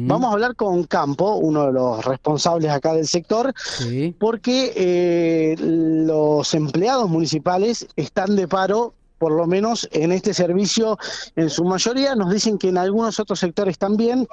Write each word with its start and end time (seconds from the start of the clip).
Vamos 0.00 0.30
a 0.30 0.32
hablar 0.32 0.54
con 0.56 0.84
Campo, 0.84 1.36
uno 1.36 1.66
de 1.66 1.72
los 1.72 2.04
responsables 2.04 2.70
acá 2.70 2.94
del 2.94 3.06
sector, 3.06 3.52
porque 4.18 4.72
eh, 4.76 5.56
los 5.58 6.54
empleados 6.54 7.08
municipales 7.08 7.86
están 7.96 8.36
de 8.36 8.48
paro 8.48 8.94
por 9.18 9.32
lo 9.32 9.46
menos 9.46 9.88
en 9.92 10.12
este 10.12 10.32
servicio, 10.32 10.96
en 11.36 11.50
su 11.50 11.64
mayoría, 11.64 12.14
nos 12.14 12.32
dicen 12.32 12.56
que 12.56 12.68
en 12.68 12.78
algunos 12.78 13.18
otros 13.20 13.40
sectores 13.40 13.76
también, 13.76 14.26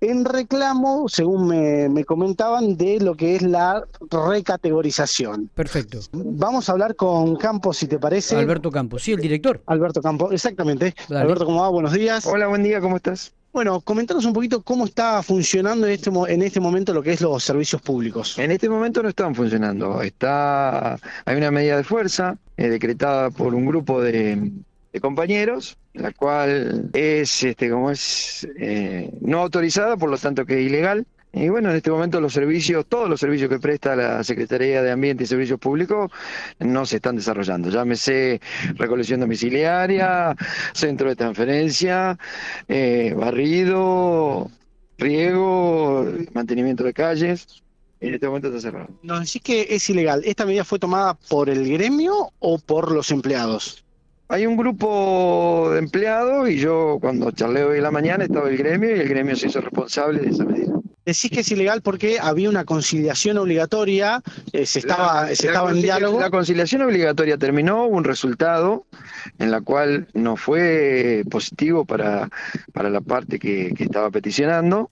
en 0.00 0.24
reclamo, 0.24 1.08
según 1.08 1.46
me, 1.46 2.04
comentaban, 2.04 2.76
de 2.76 3.00
lo 3.00 3.14
que 3.14 3.36
es 3.36 3.42
la 3.42 3.84
recategorización. 4.10 5.48
Perfecto. 5.54 6.00
Vamos 6.12 6.68
a 6.68 6.72
hablar 6.72 6.96
con 6.96 7.36
Campos, 7.36 7.78
si 7.78 7.86
te 7.86 7.98
parece. 7.98 8.36
Alberto 8.36 8.70
Campos, 8.70 9.02
sí, 9.04 9.12
el 9.12 9.20
director. 9.20 9.62
Alberto 9.66 10.02
Campos, 10.02 10.32
exactamente. 10.32 10.94
Alberto, 11.10 11.46
¿cómo 11.46 11.62
va? 11.62 11.68
Buenos 11.68 11.92
días. 11.92 12.26
Hola, 12.26 12.48
buen 12.48 12.62
día, 12.62 12.80
¿cómo 12.80 12.96
estás? 12.96 13.32
Bueno, 13.54 13.80
comentanos 13.82 14.24
un 14.24 14.32
poquito 14.32 14.64
cómo 14.64 14.84
está 14.84 15.22
funcionando 15.22 15.86
en 15.86 15.92
este, 15.92 16.10
en 16.10 16.42
este 16.42 16.58
momento 16.58 16.92
lo 16.92 17.04
que 17.04 17.12
es 17.12 17.20
los 17.20 17.44
servicios 17.44 17.80
públicos. 17.80 18.36
En 18.36 18.50
este 18.50 18.68
momento 18.68 19.00
no 19.00 19.08
están 19.08 19.32
funcionando. 19.32 20.02
Está, 20.02 20.94
hay 21.24 21.36
una 21.36 21.52
medida 21.52 21.76
de 21.76 21.84
fuerza 21.84 22.36
eh, 22.56 22.68
decretada 22.68 23.30
por 23.30 23.54
un 23.54 23.64
grupo 23.64 24.02
de, 24.02 24.50
compañeros, 25.00 25.78
la 25.92 26.10
cual 26.10 26.90
es, 26.94 27.44
este, 27.44 27.70
como 27.70 27.92
es, 27.92 28.44
eh, 28.58 29.12
no 29.20 29.42
autorizada, 29.42 29.96
por 29.96 30.10
lo 30.10 30.18
tanto 30.18 30.44
que 30.44 30.54
es 30.54 30.66
ilegal. 30.66 31.06
Y 31.36 31.48
bueno, 31.48 31.70
en 31.70 31.76
este 31.76 31.90
momento 31.90 32.20
los 32.20 32.32
servicios, 32.32 32.86
todos 32.88 33.08
los 33.08 33.18
servicios 33.18 33.50
que 33.50 33.58
presta 33.58 33.96
la 33.96 34.22
Secretaría 34.22 34.82
de 34.82 34.92
Ambiente 34.92 35.24
y 35.24 35.26
Servicios 35.26 35.58
Públicos 35.58 36.12
no 36.60 36.86
se 36.86 36.96
están 36.96 37.16
desarrollando. 37.16 37.70
Llámese 37.70 38.40
recolección 38.76 39.18
domiciliaria, 39.18 40.36
centro 40.72 41.08
de 41.08 41.16
transferencia, 41.16 42.16
eh, 42.68 43.14
barrido, 43.16 44.48
riego, 44.96 46.06
mantenimiento 46.34 46.84
de 46.84 46.92
calles. 46.92 47.64
En 48.00 48.14
este 48.14 48.28
momento 48.28 48.48
está 48.48 48.60
cerrado. 48.60 48.88
Nos 49.02 49.20
decís 49.20 49.42
que 49.42 49.66
es 49.70 49.90
ilegal. 49.90 50.22
¿Esta 50.24 50.46
medida 50.46 50.62
fue 50.62 50.78
tomada 50.78 51.14
por 51.28 51.50
el 51.50 51.68
gremio 51.68 52.30
o 52.38 52.58
por 52.58 52.92
los 52.92 53.10
empleados? 53.10 53.84
Hay 54.28 54.46
un 54.46 54.56
grupo 54.56 55.70
de 55.72 55.80
empleados 55.80 56.48
y 56.48 56.58
yo 56.58 56.98
cuando 57.00 57.32
charlé 57.32 57.64
hoy 57.64 57.78
en 57.78 57.82
la 57.82 57.90
mañana 57.90 58.24
estaba 58.24 58.48
el 58.48 58.56
gremio 58.56 58.94
y 58.94 59.00
el 59.00 59.08
gremio 59.08 59.34
se 59.34 59.48
hizo 59.48 59.60
responsable 59.60 60.20
de 60.20 60.30
esa 60.30 60.44
medida. 60.44 60.74
Decís 61.04 61.30
que 61.30 61.40
es 61.40 61.50
ilegal 61.50 61.82
porque 61.82 62.18
había 62.20 62.48
una 62.48 62.64
conciliación 62.64 63.38
obligatoria, 63.38 64.22
eh, 64.52 64.64
se 64.64 64.78
estaba, 64.78 65.30
estaba 65.30 65.70
en 65.70 65.82
diálogo. 65.82 66.20
La 66.20 66.30
conciliación 66.30 66.82
obligatoria 66.82 67.36
terminó, 67.36 67.84
hubo 67.84 67.96
un 67.96 68.04
resultado 68.04 68.86
en 69.38 69.50
la 69.50 69.60
cual 69.60 70.08
no 70.14 70.36
fue 70.36 71.22
positivo 71.30 71.84
para, 71.84 72.30
para 72.72 72.90
la 72.90 73.00
parte 73.00 73.38
que, 73.38 73.74
que, 73.76 73.84
estaba 73.84 74.10
peticionando 74.10 74.90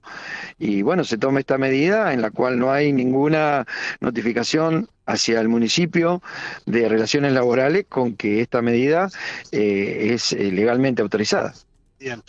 y 0.59 0.83
bueno, 0.83 1.05
se 1.05 1.19
toma 1.19 1.41
esta 1.41 1.59
medida 1.59 2.13
en 2.13 2.21
la 2.21 2.31
cual 2.31 2.59
no 2.59 2.73
hay 2.73 2.93
ninguna 2.93 3.67
notificación 4.01 4.89
hacia 5.07 5.41
el 5.41 5.49
municipio 5.49 6.23
de 6.67 6.89
relaciones 6.89 7.33
laborales 7.33 7.87
con 7.89 8.17
que 8.17 8.41
esta 8.41 8.63
medida 8.63 9.11
eh, 9.51 10.11
es 10.13 10.33
eh, 10.33 10.51
legalmente 10.53 11.03
autorizada. 11.03 11.55
Bien. 11.99 12.23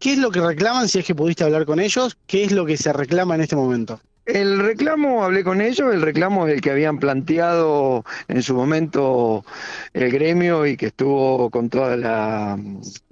¿Qué 0.00 0.14
es 0.14 0.18
lo 0.18 0.30
que 0.30 0.40
reclaman 0.40 0.88
si 0.88 0.98
es 0.98 1.04
que 1.04 1.14
pudiste 1.14 1.44
hablar 1.44 1.66
con 1.66 1.78
ellos? 1.78 2.16
¿Qué 2.26 2.42
es 2.42 2.52
lo 2.52 2.64
que 2.64 2.78
se 2.78 2.90
reclama 2.90 3.34
en 3.34 3.42
este 3.42 3.54
momento? 3.54 4.00
El 4.24 4.58
reclamo, 4.58 5.22
hablé 5.22 5.44
con 5.44 5.60
ellos, 5.60 5.92
el 5.92 6.00
reclamo 6.00 6.46
es 6.46 6.54
el 6.54 6.62
que 6.62 6.70
habían 6.70 6.98
planteado 6.98 8.06
en 8.28 8.42
su 8.42 8.54
momento 8.54 9.44
el 9.92 10.10
gremio 10.10 10.64
y 10.66 10.78
que 10.78 10.86
estuvo 10.86 11.50
con 11.50 11.68
toda 11.68 11.98
la, 11.98 12.58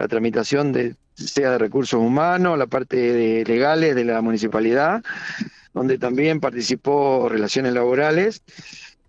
tramitación 0.09 0.73
de 0.73 0.95
sea 1.15 1.51
de 1.51 1.59
recursos 1.59 2.01
humanos, 2.01 2.57
la 2.57 2.67
parte 2.67 2.97
de 2.97 3.45
legales 3.45 3.95
de 3.95 4.05
la 4.05 4.23
municipalidad, 4.23 5.03
donde 5.75 5.99
también 5.99 6.41
participó 6.41 7.29
relaciones 7.29 7.75
laborales 7.75 8.43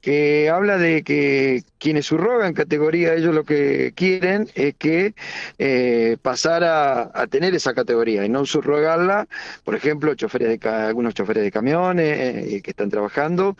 que 0.01 0.49
habla 0.49 0.77
de 0.77 1.03
que 1.03 1.63
quienes 1.77 2.05
subrogan 2.05 2.53
categoría, 2.53 3.13
ellos 3.13 3.35
lo 3.35 3.43
que 3.43 3.93
quieren 3.95 4.49
es 4.55 4.75
que 4.75 5.13
eh, 5.57 6.17
pasar 6.21 6.63
a, 6.63 7.27
tener 7.27 7.53
esa 7.53 7.73
categoría 7.73 8.25
y 8.25 8.29
no 8.29 8.45
subrogarla, 8.45 9.27
por 9.63 9.75
ejemplo, 9.75 10.15
choferes 10.15 10.59
de 10.59 10.69
algunos 10.69 11.13
choferes 11.13 11.43
de 11.43 11.51
camiones 11.51 12.17
eh, 12.17 12.61
que 12.61 12.71
están 12.71 12.89
trabajando 12.89 13.57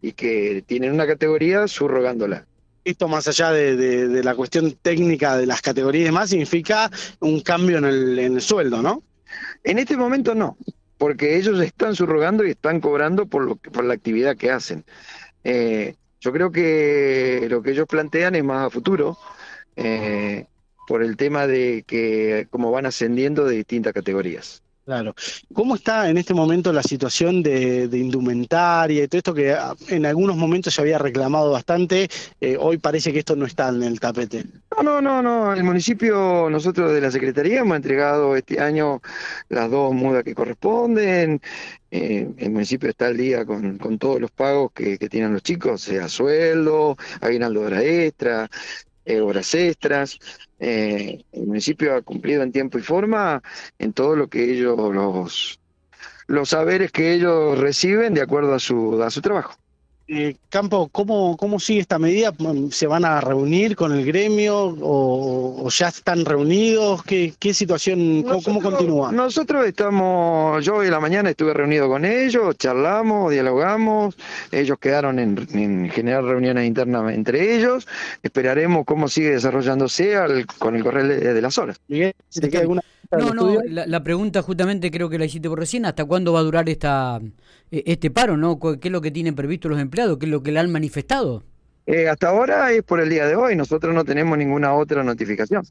y 0.00 0.12
que 0.12 0.62
tienen 0.66 0.92
una 0.92 1.06
categoría 1.06 1.66
subrogándola. 1.66 2.46
Esto 2.84 3.08
más 3.08 3.28
allá 3.28 3.50
de, 3.50 4.22
la 4.22 4.34
cuestión 4.34 4.72
técnica 4.72 5.36
de 5.36 5.46
las 5.46 5.60
categorías 5.60 6.02
y 6.02 6.04
demás, 6.06 6.30
significa 6.30 6.90
un 7.18 7.40
cambio 7.40 7.78
en 7.78 7.84
el, 7.84 8.40
sueldo, 8.40 8.80
¿no? 8.80 9.02
En 9.64 9.78
este 9.78 9.96
momento 9.96 10.34
no, 10.34 10.56
porque 10.96 11.36
ellos 11.36 11.60
están 11.60 11.94
subrogando 11.94 12.44
y 12.44 12.50
están 12.50 12.80
cobrando 12.80 13.26
por, 13.26 13.44
lo, 13.44 13.56
por 13.56 13.84
la 13.84 13.94
actividad 13.94 14.36
que 14.36 14.50
hacen. 14.50 14.84
Eh, 15.44 15.94
yo 16.20 16.32
creo 16.32 16.52
que 16.52 17.46
lo 17.48 17.62
que 17.62 17.70
ellos 17.70 17.86
plantean 17.86 18.34
es 18.34 18.44
más 18.44 18.66
a 18.66 18.70
futuro, 18.70 19.16
eh, 19.76 20.46
por 20.86 21.02
el 21.02 21.16
tema 21.16 21.46
de 21.46 21.84
que 21.86 22.46
como 22.50 22.70
van 22.70 22.86
ascendiendo 22.86 23.44
de 23.44 23.56
distintas 23.56 23.92
categorías. 23.92 24.62
Claro. 24.90 25.14
¿Cómo 25.52 25.76
está 25.76 26.10
en 26.10 26.18
este 26.18 26.34
momento 26.34 26.72
la 26.72 26.82
situación 26.82 27.44
de, 27.44 27.88
indumentaria 27.92 29.04
y 29.04 29.06
todo 29.06 29.18
esto 29.18 29.32
que 29.32 29.52
ah, 29.52 29.76
en 29.86 30.04
algunos 30.04 30.36
momentos 30.36 30.74
se 30.74 30.80
había 30.80 30.98
reclamado 30.98 31.52
bastante? 31.52 32.08
Eh, 32.40 32.56
hoy 32.58 32.78
parece 32.78 33.12
que 33.12 33.20
esto 33.20 33.36
no 33.36 33.46
está 33.46 33.68
en 33.68 33.84
el 33.84 34.00
tapete. 34.00 34.46
No, 34.76 34.82
no, 34.82 35.00
no, 35.00 35.22
no. 35.22 35.54
El 35.54 35.62
municipio, 35.62 36.50
nosotros 36.50 36.92
de 36.92 37.00
la 37.00 37.12
Secretaría 37.12 37.60
hemos 37.60 37.76
entregado 37.76 38.34
este 38.34 38.58
año 38.58 39.00
las 39.48 39.70
dos 39.70 39.94
mudas 39.94 40.24
que 40.24 40.34
corresponden. 40.34 41.40
Eh, 41.92 42.28
el 42.38 42.50
municipio 42.50 42.90
está 42.90 43.06
al 43.06 43.16
día 43.16 43.44
con, 43.44 43.78
todos 43.96 44.20
los 44.20 44.32
pagos 44.32 44.72
que, 44.72 44.96
tienen 45.08 45.32
los 45.32 45.44
chicos, 45.44 45.82
sea 45.82 46.08
sueldo, 46.08 46.96
aguinaldo 47.20 47.60
de 47.60 47.66
hora 47.66 47.82
extra, 47.84 48.50
eh, 49.04 49.20
horas 49.20 49.54
extras. 49.54 50.18
Eh, 50.58 51.24
el 51.32 51.46
municipio 51.46 51.94
ha 51.94 52.02
cumplido 52.02 52.42
en 52.42 52.52
tiempo 52.52 52.78
y 52.78 52.82
forma 52.82 53.42
en 53.78 53.92
todo 53.92 54.16
lo 54.16 54.28
que 54.28 54.52
ellos, 54.52 54.78
los, 54.78 55.60
los 56.26 56.48
saberes 56.48 56.92
que 56.92 57.12
ellos 57.14 57.58
reciben 57.58 58.14
de 58.14 58.22
acuerdo 58.22 58.54
a 58.54 58.58
su, 58.58 59.02
a 59.02 59.10
su 59.10 59.20
trabajo. 59.20 59.54
Eh, 60.12 60.34
Campo, 60.48 60.88
¿cómo, 60.88 61.36
¿cómo 61.36 61.60
sigue 61.60 61.82
esta 61.82 62.00
medida? 62.00 62.32
¿Se 62.72 62.88
van 62.88 63.04
a 63.04 63.20
reunir 63.20 63.76
con 63.76 63.92
el 63.92 64.04
gremio 64.04 64.76
o, 64.80 65.68
ya 65.70 65.86
están 65.86 66.24
reunidos? 66.24 67.04
¿Qué, 67.04 67.32
qué 67.38 67.54
situación, 67.54 68.24
cómo, 68.24 68.60
continúa? 68.60 69.12
Nosotros 69.12 69.64
estamos, 69.64 70.64
yo 70.64 70.74
hoy 70.78 70.86
en 70.86 70.92
la 70.92 70.98
mañana 70.98 71.30
estuve 71.30 71.54
reunido 71.54 71.88
con 71.88 72.04
ellos, 72.04 72.56
charlamos, 72.58 73.30
dialogamos, 73.30 74.16
ellos 74.50 74.80
quedaron 74.80 75.20
en, 75.20 75.88
generar 75.90 76.24
reuniones 76.24 76.66
internas 76.66 77.14
entre 77.14 77.54
ellos, 77.54 77.86
esperaremos 78.24 78.84
cómo 78.86 79.06
sigue 79.06 79.30
desarrollándose 79.30 80.16
con 80.58 80.74
el 80.74 80.82
correo 80.82 81.06
de, 81.06 81.40
las 81.40 81.56
horas. 81.56 81.80
Miguel, 81.86 82.14
si 82.28 82.40
te 82.40 82.50
queda 82.50 82.62
alguna 82.62 82.82
no, 83.10 83.34
no, 83.34 83.60
la, 83.64 84.02
pregunta 84.04 84.42
justamente 84.42 84.90
creo 84.90 85.08
que 85.08 85.18
la 85.18 85.24
hiciste 85.24 85.48
por 85.48 85.58
recién, 85.58 85.84
¿hasta 85.84 86.04
cuándo 86.04 86.32
va 86.32 86.40
a 86.40 86.42
durar 86.44 86.68
esta 86.68 87.20
e, 87.70 87.82
este 87.86 88.10
paro, 88.10 88.36
no? 88.36 88.58
¿Qué 88.58 88.88
es 88.88 88.92
lo 88.92 89.00
que 89.00 89.10
tienen 89.10 89.34
previsto 89.34 89.68
los 89.68 89.80
empleados? 89.80 90.18
¿Qué 90.18 90.26
es 90.26 90.30
lo 90.30 90.42
que 90.42 90.52
le 90.52 90.60
han 90.60 90.70
manifestado? 90.70 91.42
Eh, 91.86 92.08
hasta 92.08 92.28
ahora 92.28 92.70
es 92.72 92.82
por 92.82 93.00
el 93.00 93.08
día 93.08 93.26
de 93.26 93.34
hoy, 93.34 93.56
nosotros 93.56 93.94
no 93.94 94.04
tenemos 94.04 94.38
ninguna 94.38 94.74
otra 94.74 95.02
notificación. 95.02 95.64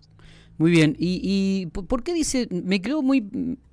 Muy 0.58 0.72
bien, 0.72 0.98
¿y, 1.00 1.22
y 1.24 1.68
por 1.68 2.04
qué 2.04 2.14
dice, 2.14 2.50
me 2.52 2.82
quedó 2.82 3.02
muy 3.02 3.26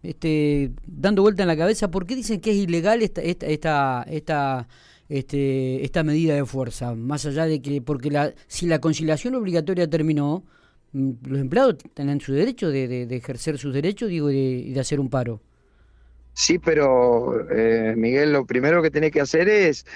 este, 0.05 0.71
dando 0.87 1.23
vuelta 1.23 1.43
en 1.43 1.49
la 1.49 1.57
cabeza, 1.57 1.91
¿por 1.91 2.07
qué 2.07 2.15
dicen 2.15 2.41
que 2.41 2.53
es 2.53 2.59
ilegal 2.59 3.03
esta, 3.03 3.23
esta, 3.23 3.47
esta, 3.47 4.07
esta, 4.09 4.69
este, 5.09 5.85
esta 5.85 6.05
medida 6.05 6.37
de 6.37 6.45
fuerza? 6.45 6.95
Más 6.95 7.27
allá 7.27 7.47
de 7.47 7.61
que, 7.61 7.83
porque 7.83 8.13
la, 8.13 8.33
si 8.47 8.67
la 8.67 8.79
conciliación 8.79 9.35
obligatoria 9.35 9.91
terminó, 9.91 10.45
los 10.97 11.41
empleados 11.41 11.77
tienen 11.95 12.21
su 12.21 12.33
derecho 12.33 12.71
de, 12.71 13.03
ejercer 13.11 13.59
sus 13.59 13.75
derechos 13.75 14.09
digo, 14.09 14.31
y 14.31 14.73
de, 14.73 14.81
hacer 14.81 15.01
un 15.01 15.11
paro. 15.11 15.41
Sí, 16.33 16.59
pero 16.59 17.49
eh, 17.51 17.95
Miguel, 17.97 18.33
lo 18.33 18.45
primero 18.45 18.83
que 18.83 18.91
tiene 18.91 19.11
que 19.11 19.21
hacer 19.21 19.49
es, 19.49 19.87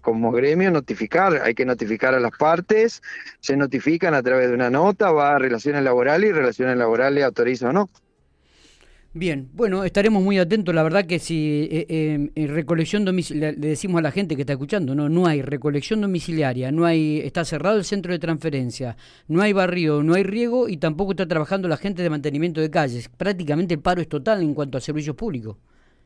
como 0.00 0.32
gremio, 0.32 0.70
notificar. 0.70 1.42
Hay 1.42 1.54
que 1.54 1.66
notificar 1.66 2.14
a 2.14 2.20
las 2.20 2.32
partes, 2.38 3.02
se 3.40 3.56
notifican 3.56 4.14
a 4.14 4.22
través 4.22 4.48
de 4.48 4.54
una 4.54 4.70
nota, 4.70 5.10
va 5.12 5.36
a 5.36 5.38
relaciones 5.38 5.82
laborales 5.82 6.30
y 6.30 6.32
relaciones 6.32 6.76
laborales 6.78 7.24
autoriza 7.24 7.68
o 7.68 7.72
no. 7.72 7.90
Bien, 9.16 9.48
bueno, 9.52 9.84
estaremos 9.84 10.24
muy 10.24 10.40
atentos. 10.40 10.74
La 10.74 10.82
verdad 10.82 11.06
que 11.06 11.20
si 11.20 11.68
eh, 11.70 11.86
eh, 11.88 12.30
en 12.34 12.48
recolección 12.48 13.04
domiciliaria, 13.04 13.56
le 13.56 13.68
decimos 13.68 14.00
a 14.00 14.02
la 14.02 14.10
gente 14.10 14.34
que 14.34 14.42
está 14.42 14.54
escuchando, 14.54 14.96
no, 14.96 15.08
no 15.08 15.28
hay 15.28 15.40
recolección 15.40 16.00
domiciliaria, 16.00 16.72
no 16.72 16.84
hay, 16.84 17.20
está 17.20 17.44
cerrado 17.44 17.76
el 17.76 17.84
centro 17.84 18.12
de 18.12 18.18
transferencia, 18.18 18.96
no 19.28 19.40
hay 19.40 19.52
barrio, 19.52 20.02
no 20.02 20.14
hay 20.14 20.24
riego 20.24 20.68
y 20.68 20.78
tampoco 20.78 21.12
está 21.12 21.28
trabajando 21.28 21.68
la 21.68 21.76
gente 21.76 22.02
de 22.02 22.10
mantenimiento 22.10 22.60
de 22.60 22.70
calles. 22.70 23.08
Prácticamente 23.08 23.74
el 23.74 23.80
paro 23.80 24.00
es 24.00 24.08
total 24.08 24.42
en 24.42 24.52
cuanto 24.52 24.78
a 24.78 24.80
servicios 24.80 25.14
públicos. 25.14 25.58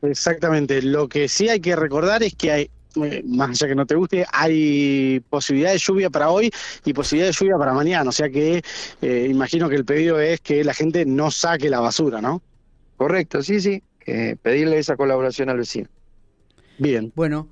Exactamente. 0.03 0.79
Lo 0.83 1.09
que 1.09 1.27
sí 1.27 1.49
hay 1.49 1.61
que 1.61 1.75
recordar 1.75 2.21
es 2.21 2.35
que 2.35 2.51
hay, 2.51 2.69
eh, 3.03 3.23
más 3.25 3.49
allá 3.49 3.69
que 3.69 3.75
no 3.75 3.87
te 3.87 3.95
guste, 3.95 4.23
hay 4.31 5.19
posibilidad 5.31 5.71
de 5.71 5.79
lluvia 5.79 6.11
para 6.11 6.29
hoy 6.29 6.51
y 6.85 6.93
posibilidad 6.93 7.29
de 7.29 7.33
lluvia 7.33 7.57
para 7.57 7.73
mañana. 7.73 8.07
O 8.07 8.13
sea 8.13 8.29
que 8.29 8.61
imagino 9.01 9.67
que 9.67 9.77
el 9.77 9.85
pedido 9.85 10.19
es 10.19 10.41
que 10.41 10.63
la 10.63 10.75
gente 10.75 11.07
no 11.07 11.31
saque 11.31 11.71
la 11.71 11.79
basura, 11.79 12.21
¿no? 12.21 12.43
Correcto, 12.99 13.41
sí, 13.41 13.61
sí. 13.61 13.81
eh, 14.05 14.35
pedirle 14.41 14.77
esa 14.77 14.97
colaboración 14.97 15.47
al 15.49 15.55
vecino. 15.55 15.87
Bien. 16.77 17.13
Bueno, 17.15 17.47